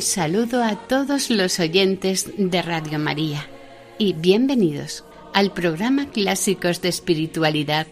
[0.00, 3.48] Saludo a todos los oyentes de Radio María
[3.98, 7.88] y bienvenidos al programa Clásicos de Espiritualidad,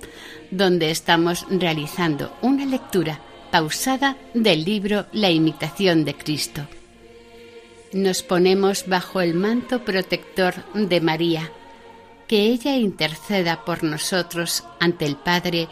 [0.52, 6.68] donde estamos realizando una lectura pausada del libro La imitación de Cristo.
[7.92, 11.50] Nos ponemos bajo el manto protector de María,
[12.28, 15.66] que ella interceda por nosotros ante el Padre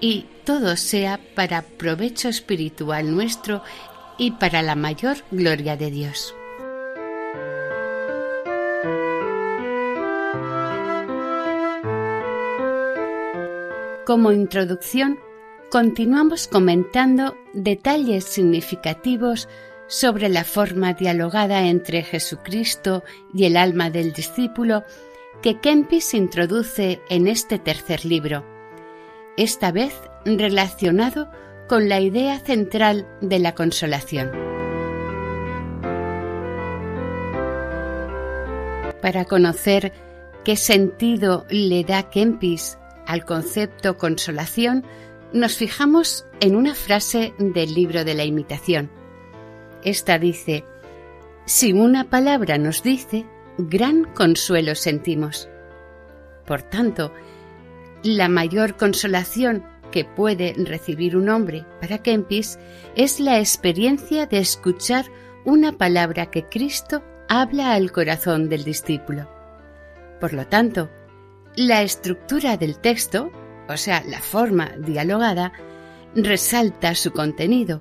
[0.00, 3.62] y todo sea para provecho espiritual nuestro
[4.20, 6.34] y para la mayor gloria de Dios.
[14.04, 15.18] Como introducción,
[15.70, 19.48] continuamos comentando detalles significativos
[19.88, 24.84] sobre la forma dialogada entre Jesucristo y el alma del discípulo
[25.40, 28.44] que Kempis introduce en este tercer libro,
[29.38, 29.94] esta vez
[30.26, 31.30] relacionado
[31.70, 34.32] con la idea central de la consolación.
[39.00, 39.92] Para conocer
[40.44, 42.76] qué sentido le da Kempis
[43.06, 44.84] al concepto consolación,
[45.32, 48.90] nos fijamos en una frase del libro de la imitación.
[49.84, 50.64] Esta dice,
[51.44, 53.26] si una palabra nos dice,
[53.58, 55.48] gran consuelo sentimos.
[56.46, 57.12] Por tanto,
[58.02, 62.58] la mayor consolación que puede recibir un hombre para Kempis
[62.96, 65.06] es la experiencia de escuchar
[65.44, 69.28] una palabra que Cristo habla al corazón del discípulo.
[70.20, 70.90] Por lo tanto,
[71.56, 73.30] la estructura del texto,
[73.68, 75.52] o sea, la forma dialogada,
[76.14, 77.80] resalta su contenido.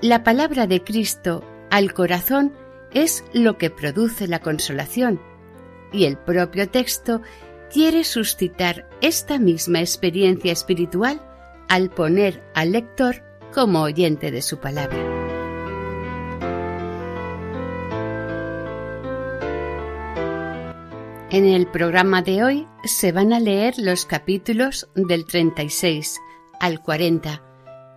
[0.00, 2.52] La palabra de Cristo al corazón
[2.92, 5.20] es lo que produce la consolación,
[5.92, 7.22] y el propio texto
[7.72, 11.20] quiere suscitar esta misma experiencia espiritual
[11.68, 15.18] al poner al lector como oyente de su palabra.
[21.30, 26.18] En el programa de hoy se van a leer los capítulos del 36
[26.58, 27.42] al 40.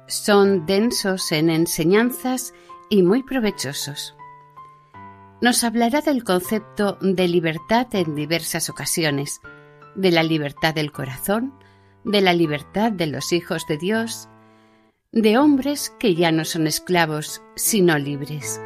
[0.08, 2.54] Son densos en enseñanzas
[2.90, 4.16] y muy provechosos.
[5.40, 9.40] Nos hablará del concepto de libertad en diversas ocasiones,
[9.96, 11.53] de la libertad del corazón,
[12.03, 14.29] de la libertad de los hijos de Dios,
[15.12, 18.62] de hombres que ya no son esclavos, sino libres.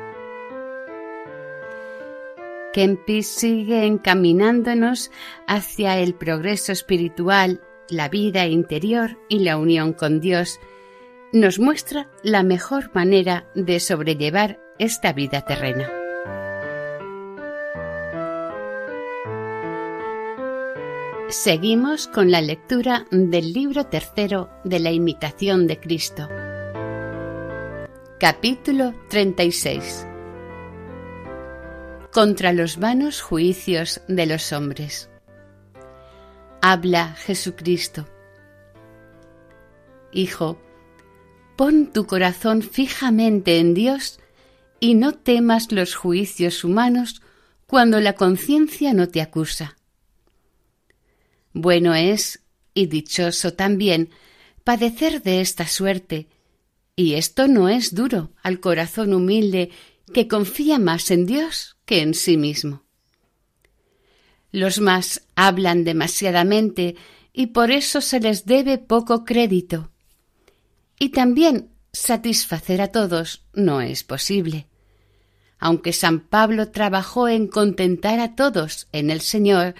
[2.74, 5.09] Kempis sigue encaminándonos
[5.47, 10.59] hacia el progreso espiritual, la vida interior y la unión con Dios.
[11.31, 16.05] Nos muestra la mejor manera de sobrellevar esta vida terrena.
[21.44, 26.29] Seguimos con la lectura del libro tercero de la imitación de Cristo.
[28.22, 30.07] Capítulo 36
[32.13, 35.09] Contra los vanos juicios de los hombres.
[36.61, 38.08] Habla Jesucristo.
[40.14, 40.58] Hijo,
[41.58, 44.22] pon tu corazón fijamente en Dios
[44.79, 47.22] y no temas los juicios humanos
[47.67, 49.76] cuando la conciencia no te acusa
[51.55, 52.41] bueno es,
[52.73, 54.09] y dichoso también,
[54.66, 56.28] padecer de esta suerte,
[56.97, 59.72] y esto no es duro al corazón humilde
[60.13, 62.84] que confía más en Dios que en sí mismo.
[64.52, 66.96] Los más hablan demasiadamente
[67.31, 69.91] y por eso se les debe poco crédito.
[70.99, 74.67] Y también satisfacer a todos no es posible.
[75.57, 79.75] Aunque San Pablo trabajó en contentar a todos en el Señor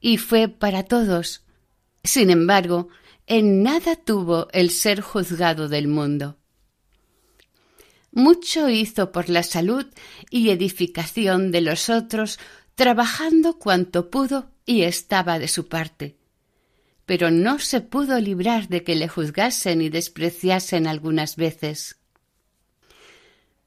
[0.00, 1.44] y fue para todos.
[2.04, 2.88] Sin embargo,
[3.26, 6.36] en nada tuvo el ser juzgado del mundo.
[8.10, 9.86] Mucho hizo por la salud
[10.30, 12.38] y edificación de los otros,
[12.74, 16.16] trabajando cuanto pudo y estaba de su parte.
[17.04, 21.96] Pero no se pudo librar de que le juzgasen y despreciasen algunas veces.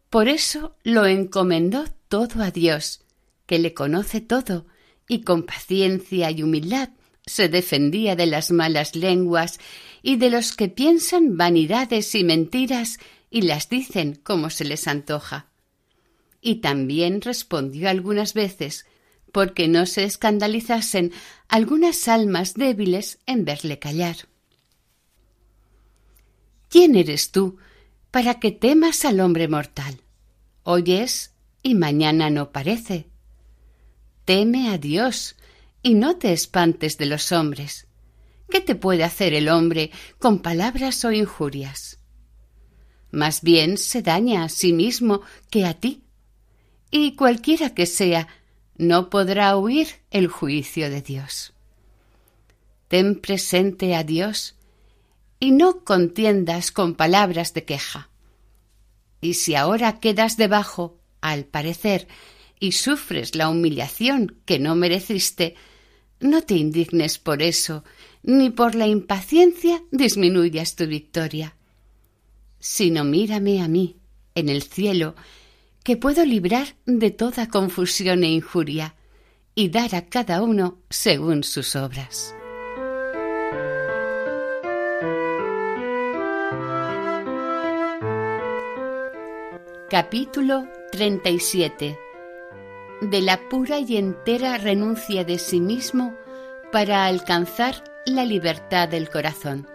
[0.09, 3.01] Por eso lo encomendó todo a Dios,
[3.45, 4.65] que le conoce todo
[5.11, 6.91] y con paciencia y humildad
[7.25, 9.59] se defendía de las malas lenguas
[10.01, 12.97] y de los que piensan vanidades y mentiras
[13.29, 15.47] y las dicen como se les antoja.
[16.39, 18.85] Y también respondió algunas veces
[19.33, 21.11] porque no se escandalizasen
[21.49, 24.15] algunas almas débiles en verle callar.
[26.69, 27.57] ¿Quién eres tú
[28.11, 29.99] para que temas al hombre mortal?
[30.63, 33.10] Hoy es y mañana no parece.
[34.25, 35.35] Teme a Dios
[35.83, 37.87] y no te espantes de los hombres.
[38.49, 41.99] ¿Qué te puede hacer el hombre con palabras o injurias?
[43.11, 46.03] Más bien se daña a sí mismo que a ti.
[46.91, 48.27] Y cualquiera que sea,
[48.77, 51.53] no podrá huir el juicio de Dios.
[52.87, 54.55] Ten presente a Dios
[55.39, 58.09] y no contiendas con palabras de queja.
[59.21, 62.07] Y si ahora quedas debajo, al parecer,
[62.61, 65.55] y sufres la humillación que no mereciste,
[66.19, 67.83] no te indignes por eso,
[68.21, 71.55] ni por la impaciencia disminuyas tu victoria,
[72.59, 73.97] sino mírame a mí,
[74.35, 75.15] en el cielo,
[75.83, 78.95] que puedo librar de toda confusión e injuria,
[79.55, 82.35] y dar a cada uno según sus obras.
[89.89, 92.10] Capítulo 37
[93.01, 96.13] De la pura y entera renuncia de sí mismo
[96.71, 99.67] para alcanzar la libertad del corazón.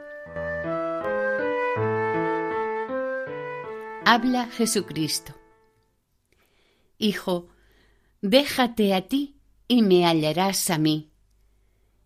[4.05, 5.35] Habla Jesucristo.
[6.99, 7.49] Hijo,
[8.23, 9.35] déjate a ti
[9.67, 11.11] y me hallarás a mí.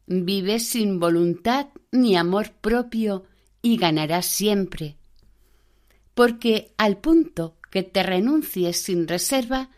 [0.06, 3.24] Vives sin voluntad ni amor propio
[3.60, 4.96] y ganarás siempre.
[6.14, 9.70] Porque al punto que te renuncies sin reserva,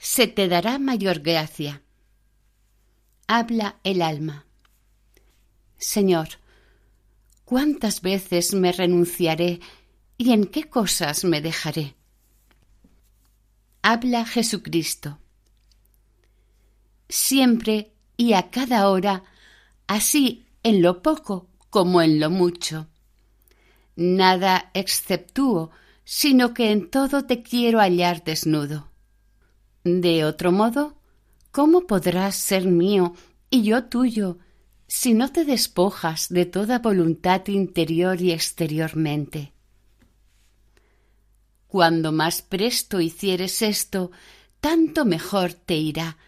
[0.00, 1.82] se te dará mayor gracia.
[3.28, 4.46] Habla el alma.
[5.76, 6.28] Señor,
[7.44, 9.60] ¿cuántas veces me renunciaré
[10.16, 11.94] y en qué cosas me dejaré?
[13.82, 15.18] Habla Jesucristo.
[17.08, 19.24] Siempre y a cada hora,
[19.86, 22.88] así en lo poco como en lo mucho.
[23.96, 25.70] Nada exceptúo
[26.04, 28.89] sino que en todo te quiero hallar desnudo.
[29.84, 30.96] De otro modo,
[31.50, 33.14] ¿cómo podrás ser mío
[33.48, 34.38] y yo tuyo
[34.86, 39.52] si no te despojas de toda voluntad interior y exteriormente?
[41.66, 44.10] Cuando más presto hicieres esto,
[44.60, 46.18] tanto mejor te irá,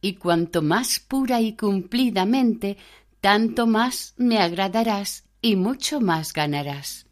[0.00, 2.76] y cuanto más pura y cumplidamente,
[3.20, 7.06] tanto más me agradarás y mucho más ganarás.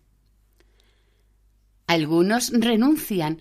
[1.87, 3.40] Algunos renuncian,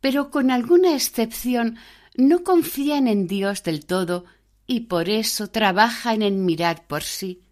[0.00, 1.76] pero con alguna excepción
[2.16, 4.24] no confían en Dios del todo
[4.66, 7.42] y por eso trabajan en mirar por sí.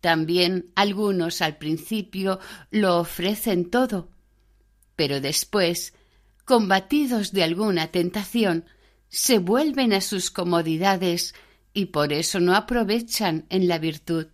[0.00, 4.08] También algunos al principio lo ofrecen todo,
[4.96, 5.94] pero después,
[6.44, 8.64] combatidos de alguna tentación,
[9.08, 11.34] se vuelven a sus comodidades
[11.74, 14.26] y por eso no aprovechan en la virtud.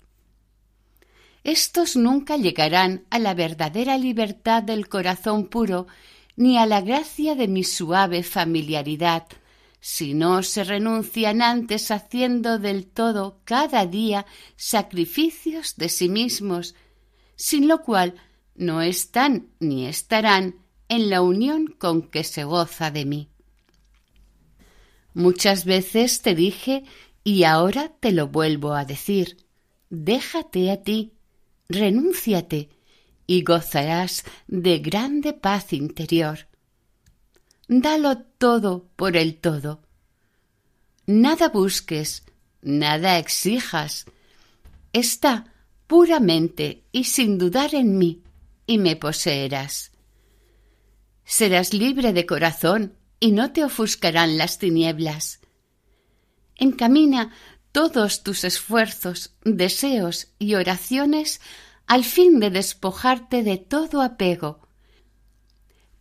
[1.45, 5.87] Estos nunca llegarán a la verdadera libertad del corazón puro
[6.39, 9.27] ni a la gracia de mi suave familiaridad,
[9.81, 16.77] si no se renuncian antes haciendo del todo cada día sacrificios de sí mismos,
[17.35, 18.15] sin lo cual
[18.55, 20.55] no están ni estarán
[20.89, 23.29] en la unión con que se goza de mí.
[25.15, 26.85] Muchas veces te dije
[27.25, 29.39] y ahora te lo vuelvo a decir,
[29.91, 31.15] déjate a ti,
[31.69, 32.69] renúnciate
[33.29, 36.49] y gozarás de grande paz interior.
[37.69, 39.83] Dalo todo por el todo.
[41.07, 42.25] Nada busques,
[42.63, 44.07] nada exijas.
[44.95, 45.53] Está
[45.87, 48.23] puramente y sin dudar en mí,
[48.67, 49.93] y me poseerás.
[51.25, 55.41] Serás libre de corazón y no te ofuscarán las tinieblas.
[56.57, 57.35] Encamina
[57.73, 61.43] todos tus esfuerzos, deseos y oraciones
[61.89, 64.61] al fin de despojarte de todo apego,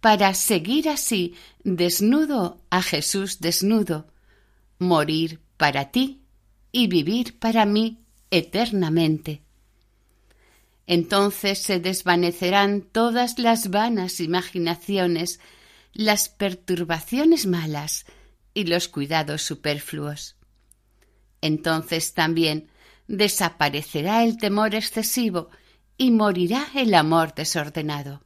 [0.01, 4.05] para seguir así desnudo a Jesús desnudo,
[4.79, 6.21] morir para ti
[6.73, 9.41] y vivir para mí eternamente.
[10.87, 15.39] Entonces se desvanecerán todas las vanas imaginaciones,
[15.93, 18.05] las perturbaciones malas
[18.53, 20.35] y los cuidados superfluos.
[21.41, 22.67] Entonces también
[23.07, 25.49] desaparecerá el temor excesivo
[25.97, 28.21] y morirá el amor desordenado.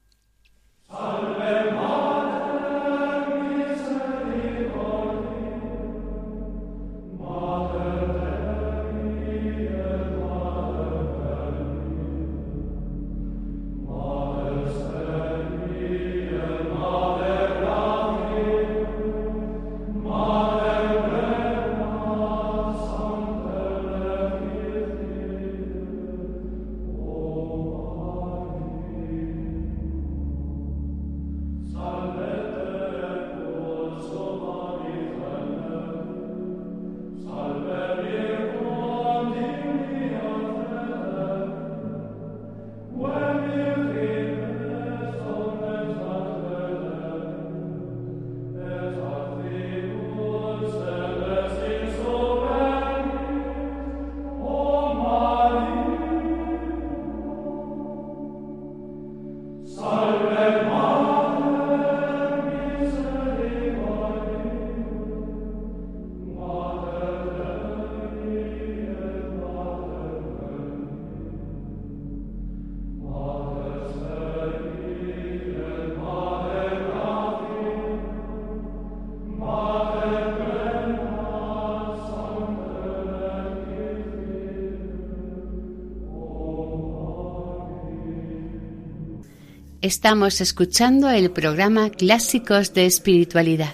[89.82, 93.74] Estamos escuchando el programa Clásicos de Espiritualidad.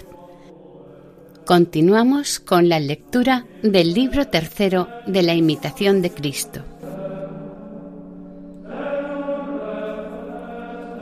[1.44, 6.64] Continuamos con la lectura del libro tercero de la imitación de Cristo.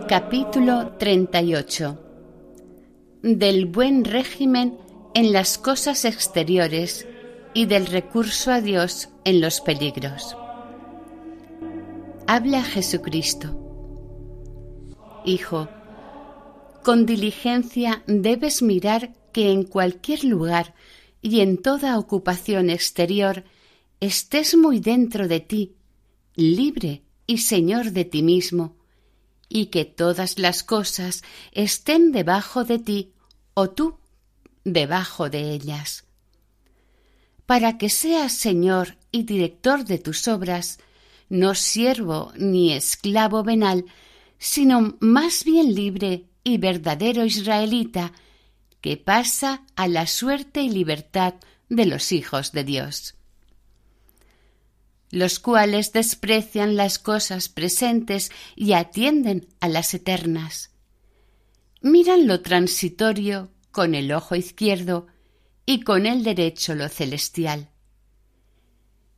[0.08, 2.00] Capítulo 38
[3.22, 4.76] Del buen régimen
[5.14, 7.06] en las cosas exteriores
[7.54, 10.36] y del recurso a Dios en los peligros.
[12.26, 13.65] Habla Jesucristo.
[15.26, 15.68] Hijo,
[16.84, 20.72] con diligencia debes mirar que en cualquier lugar
[21.20, 23.42] y en toda ocupación exterior
[23.98, 25.74] estés muy dentro de ti,
[26.36, 28.76] libre y señor de ti mismo,
[29.48, 33.12] y que todas las cosas estén debajo de ti
[33.54, 33.98] o tú
[34.62, 36.04] debajo de ellas.
[37.46, 40.78] Para que seas señor y director de tus obras,
[41.28, 43.86] no siervo ni esclavo venal,
[44.38, 48.12] sino más bien libre y verdadero israelita,
[48.80, 51.34] que pasa a la suerte y libertad
[51.68, 53.16] de los hijos de Dios,
[55.10, 60.70] los cuales desprecian las cosas presentes y atienden a las eternas.
[61.80, 65.06] Miran lo transitorio con el ojo izquierdo
[65.66, 67.70] y con el derecho lo celestial.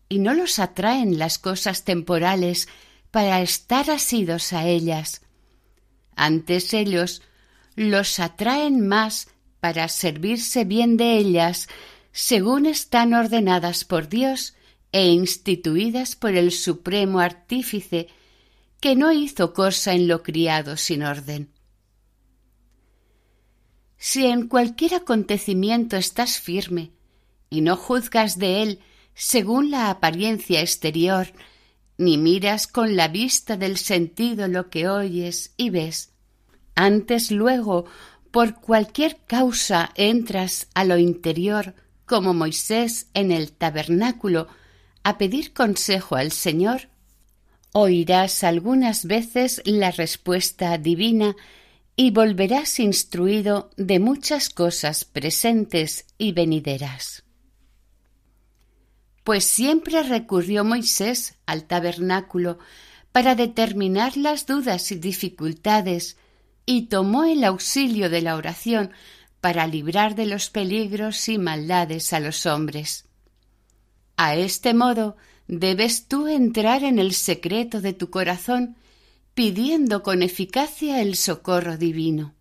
[0.09, 2.69] Y no los atraen las cosas temporales
[3.11, 5.23] para estar asidos a ellas.
[6.15, 7.23] Antes ellos
[7.75, 9.29] los atraen más
[9.61, 11.69] para servirse bien de ellas
[12.13, 14.55] según están ordenadas por Dios
[14.93, 18.09] e instituidas por el Supremo Artífice,
[18.81, 21.51] que no hizo cosa en lo criado sin orden.
[23.97, 26.93] Si en cualquier acontecimiento estás firme
[27.51, 28.81] y no juzgas de él
[29.15, 31.27] según la apariencia exterior,
[31.99, 36.13] ni miras con la vista del sentido lo que oyes y ves.
[36.77, 37.87] Antes luego,
[38.31, 41.75] por cualquier causa entras a lo interior,
[42.07, 44.47] como Moisés en el tabernáculo,
[45.03, 46.89] a pedir consejo al Señor,
[47.73, 51.37] oirás algunas veces la respuesta divina
[51.97, 57.25] y volverás instruido de muchas cosas presentes y venideras
[59.29, 62.59] pues siempre recurrió Moisés al tabernáculo
[63.13, 66.17] para determinar las dudas y dificultades
[66.65, 68.91] y tomó el auxilio de la oración
[69.43, 73.05] para librar de los peligros y maldades a los hombres.
[74.17, 78.77] A este modo debes tú entrar en el secreto de tu corazón
[79.35, 82.35] pidiendo con eficacia el socorro divino.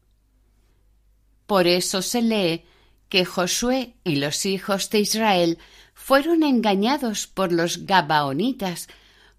[1.47, 2.63] Por eso se lee
[3.09, 5.57] que Josué y los hijos de Israel
[5.97, 8.87] fueron engañados por los Gabaonitas,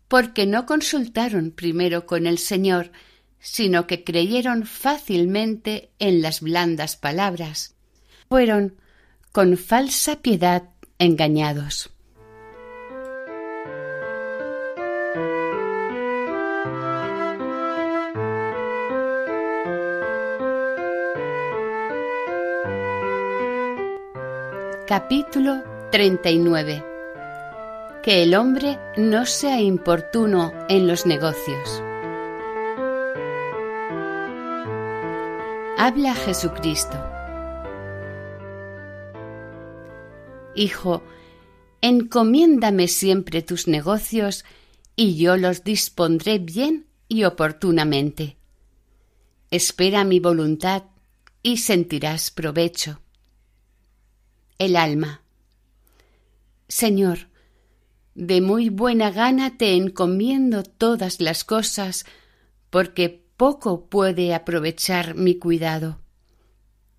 [0.06, 2.90] porque no consultaron primero con el Señor,
[3.38, 7.74] sino que creyeron fácilmente en las blandas palabras.
[8.28, 8.76] Fueron
[9.32, 10.64] con falsa piedad
[10.98, 11.90] engañados.
[24.86, 26.84] Capítulo 39.
[28.02, 31.82] Que el hombre no sea importuno en los negocios.
[35.78, 37.02] Habla Jesucristo.
[40.54, 41.02] Hijo,
[41.80, 44.44] encomiéndame siempre tus negocios
[44.94, 48.36] y yo los dispondré bien y oportunamente.
[49.50, 50.82] Espera mi voluntad
[51.42, 53.00] y sentirás provecho.
[54.58, 55.22] El alma.
[56.68, 57.28] Señor,
[58.14, 62.04] de muy buena gana te encomiendo todas las cosas,
[62.68, 66.00] porque poco puede aprovechar mi cuidado.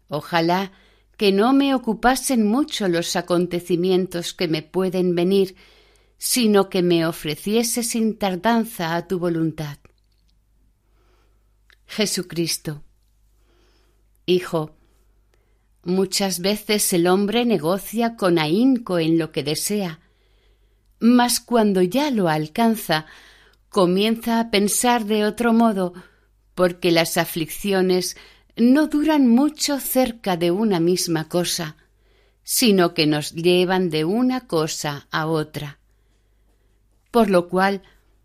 [0.08, 0.72] Ojalá
[1.18, 5.56] que no me ocupasen mucho los acontecimientos que me pueden venir,
[6.18, 9.78] sino que me ofreciese sin tardanza a tu voluntad.
[11.86, 12.84] Jesucristo.
[14.26, 14.79] Hijo,
[15.90, 20.00] Muchas veces el hombre negocia con ahínco en lo que desea,
[21.00, 23.08] mas cuando ya lo alcanza,
[23.70, 25.96] comienza a pensar de otro modo,
[26.54, 28.18] porque las aflicciones
[28.56, 31.76] no duran mucho cerca de una misma cosa,
[32.44, 35.80] sino que nos llevan de una cosa a otra.
[37.10, 37.82] Por lo cual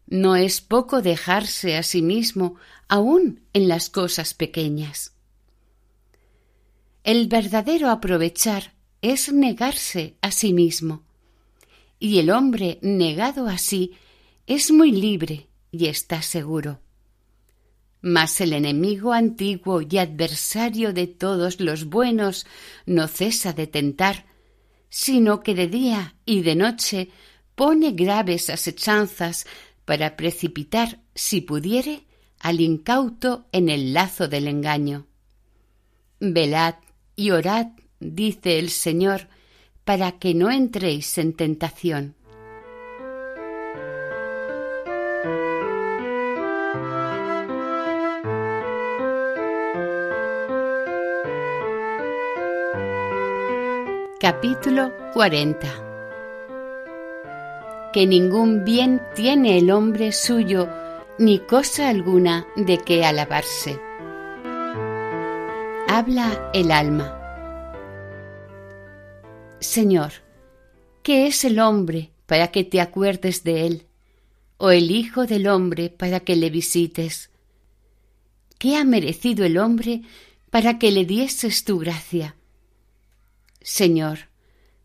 [0.07, 2.57] no es poco dejarse a sí mismo
[2.89, 5.14] aun en las cosas pequeñas.
[7.05, 11.03] El verdadero aprovechar es negarse a sí mismo.
[11.99, 13.93] Y el hombre negado a sí
[14.47, 16.81] es muy libre y está seguro.
[18.01, 22.47] Mas el enemigo antiguo y adversario de todos los buenos
[22.87, 24.25] no cesa de tentar,
[24.89, 27.11] sino que de día y de noche
[27.55, 29.47] pone graves asechanzas
[29.85, 32.07] para precipitar, si pudiere,
[32.39, 35.07] al incauto en el lazo del engaño.
[36.21, 36.77] Velad
[37.17, 37.69] y orad,
[38.01, 39.29] dice el Señor,
[39.85, 42.15] para que no entréis en tentación.
[54.21, 55.69] Capítulo 40
[57.93, 60.67] Que ningún bien tiene el hombre suyo,
[61.19, 63.79] ni cosa alguna de que alabarse.
[65.97, 67.07] Habla el alma.
[69.61, 70.11] Señor,
[71.05, 73.87] ¿qué es el hombre para que te acuerdes de él?
[74.57, 77.31] ¿O el Hijo del hombre para que le visites?
[78.59, 80.03] ¿Qué ha merecido el hombre
[80.51, 82.35] para que le dieses tu gracia?
[83.61, 84.31] Señor,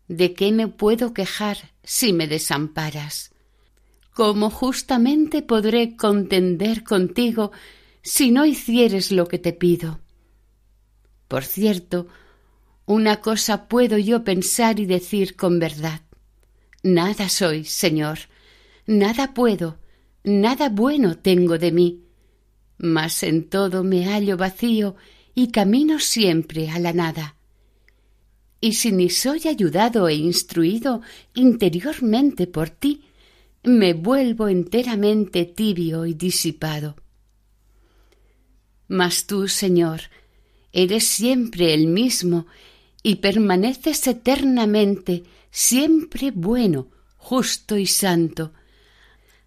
[0.06, 3.32] ¿de qué me puedo quejar si me desamparas?
[4.14, 7.50] ¿Cómo justamente podré contender contigo
[8.00, 9.98] si no hicieres lo que te pido?
[11.30, 12.08] Por cierto,
[12.86, 16.00] una cosa puedo yo pensar y decir con verdad.
[16.82, 18.18] Nada soy, Señor,
[18.86, 19.78] nada puedo,
[20.24, 22.04] nada bueno tengo de mí,
[22.78, 24.96] mas en todo me hallo vacío
[25.34, 27.36] y camino siempre a la nada
[28.60, 31.00] y si ni soy ayudado e instruido
[31.34, 33.04] interiormente por ti,
[33.62, 36.96] me vuelvo enteramente tibio y disipado.
[38.88, 40.02] Mas tú, Señor,
[40.72, 42.46] eres siempre el mismo
[43.02, 48.52] y permaneces eternamente, siempre bueno, justo y santo,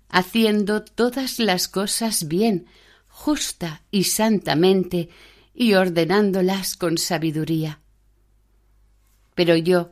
[0.10, 2.68] haciendo todas las cosas bien,
[3.08, 5.10] justa y santamente,
[5.56, 7.80] y ordenándolas con sabiduría.
[9.36, 9.92] Pero yo,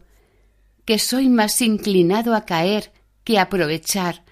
[0.86, 2.92] que soy más inclinado a caer
[3.24, 4.24] que a aprovechar,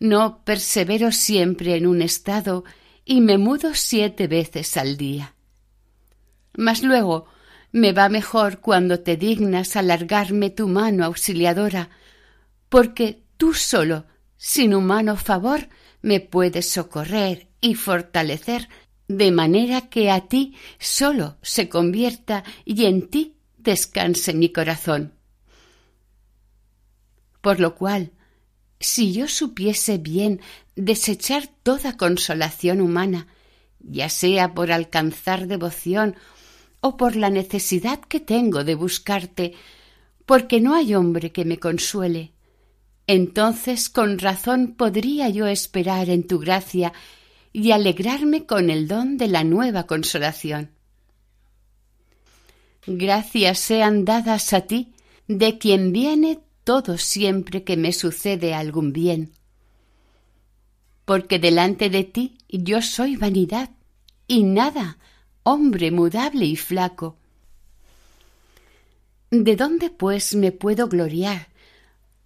[0.00, 2.64] no persevero siempre en un estado
[3.04, 5.35] y me mudo siete veces al día.
[6.56, 7.26] Mas luego
[7.70, 11.90] me va mejor cuando te dignas alargarme tu mano auxiliadora,
[12.68, 15.68] porque tú solo, sin humano favor,
[16.00, 18.68] me puedes socorrer y fortalecer,
[19.08, 25.12] de manera que a ti solo se convierta y en ti descanse mi corazón.
[27.40, 28.12] Por lo cual,
[28.80, 30.40] si yo supiese bien
[30.74, 33.28] desechar toda consolación humana,
[33.78, 36.16] ya sea por alcanzar devoción
[36.80, 39.54] o por la necesidad que tengo de buscarte,
[40.24, 42.32] porque no hay hombre que me consuele,
[43.06, 46.92] entonces con razón podría yo esperar en tu gracia
[47.52, 50.70] y alegrarme con el don de la nueva consolación.
[52.86, 54.92] Gracias sean dadas a ti,
[55.26, 59.32] de quien viene todo siempre que me sucede algún bien.
[61.04, 63.70] Porque delante de ti yo soy vanidad
[64.28, 64.98] y nada,
[65.46, 67.16] hombre mudable y flaco.
[69.30, 71.46] ¿De dónde, pues, me puedo gloriar?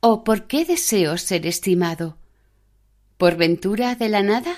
[0.00, 2.16] ¿O por qué deseo ser estimado?
[3.18, 4.56] ¿Por ventura de la nada?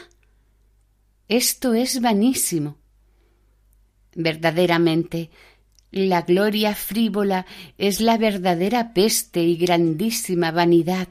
[1.29, 2.77] Esto es vanísimo.
[4.15, 5.31] Verdaderamente,
[5.91, 7.47] la gloria frívola
[7.79, 11.09] es la verdadera peste y grandísima vanidad,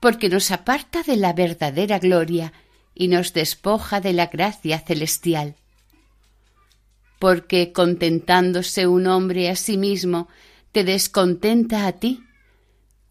[0.00, 2.54] porque nos aparta de la verdadera gloria
[2.94, 5.56] y nos despoja de la gracia celestial.
[7.20, 10.28] Porque contentándose un hombre a sí mismo,
[10.72, 12.24] te descontenta a ti.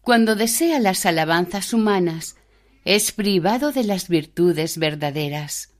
[0.02, 2.36] Cuando desea las alabanzas humanas,
[2.84, 5.72] es privado de las virtudes verdaderas.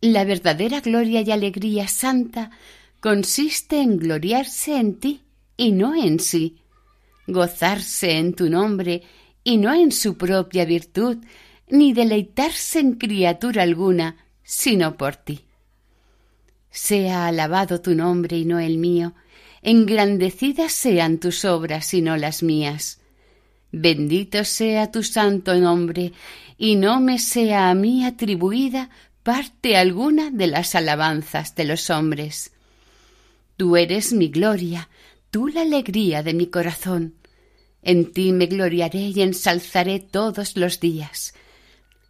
[0.00, 2.52] La verdadera gloria y alegría santa
[3.00, 5.22] consiste en gloriarse en ti
[5.56, 6.58] y no en sí,
[7.26, 9.02] gozarse en tu nombre
[9.42, 11.18] y no en su propia virtud,
[11.68, 15.45] ni deleitarse en criatura alguna, sino por ti.
[16.76, 19.14] Sea alabado tu nombre y no el mío,
[19.62, 23.00] engrandecidas sean tus obras y no las mías.
[23.72, 26.12] Bendito sea tu santo nombre,
[26.58, 28.90] y no me sea a mí atribuida
[29.22, 32.52] parte alguna de las alabanzas de los hombres.
[33.56, 34.90] Tú eres mi gloria,
[35.30, 37.14] tú la alegría de mi corazón.
[37.80, 41.32] En ti me gloriaré y ensalzaré todos los días.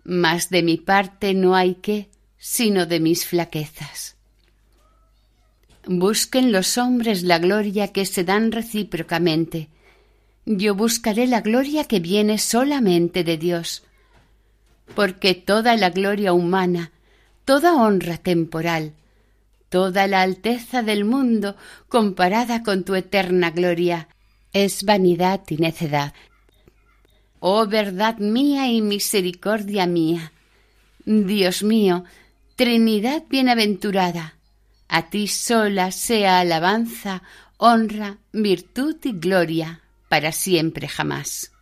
[0.03, 4.16] Mas de mi parte no hay qué, sino de mis flaquezas.
[5.89, 9.69] Busquen los hombres la gloria que se dan recíprocamente.
[10.45, 13.85] Yo buscaré la gloria que viene solamente de Dios,
[14.97, 16.91] porque toda la gloria humana,
[17.45, 18.95] toda honra temporal,
[19.69, 21.57] toda la alteza del mundo
[21.89, 24.09] comparada con tu eterna gloria,
[24.53, 26.15] es vanidad y necedad.
[27.39, 30.33] Oh verdad mía y misericordia mía,
[31.05, 32.05] Dios mío,
[32.57, 34.36] Trinidad bienaventurada,
[34.89, 37.23] a ti sola sea alabanza,
[37.57, 41.53] honra, virtud y gloria para siempre jamás.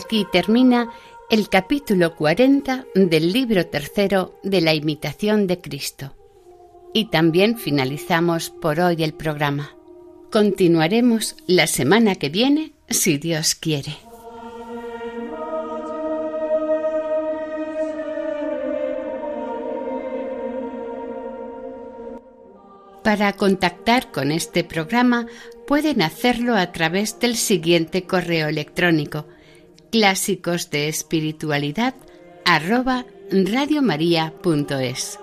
[0.00, 0.88] Aquí termina
[1.28, 6.14] el capítulo 40 del libro tercero de la imitación de Cristo.
[6.94, 9.76] Y también finalizamos por hoy el programa.
[10.32, 13.94] Continuaremos la semana que viene, si Dios quiere.
[23.04, 25.26] Para contactar con este programa
[25.66, 29.26] pueden hacerlo a través del siguiente correo electrónico
[29.90, 31.94] clásicos de espiritualidad
[32.44, 35.18] arroba radiomaria.es.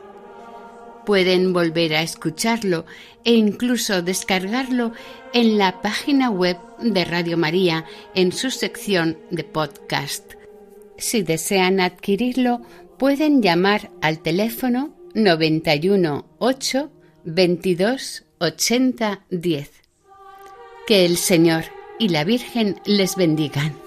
[1.05, 2.85] Pueden volver a escucharlo
[3.23, 4.91] e incluso descargarlo
[5.33, 10.33] en la página web de Radio María en su sección de podcast.
[10.97, 12.61] Si desean adquirirlo,
[12.97, 16.91] pueden llamar al teléfono 91 8
[17.23, 19.71] 22 80 10.
[20.87, 21.65] Que el Señor
[21.99, 23.86] y la Virgen les bendigan.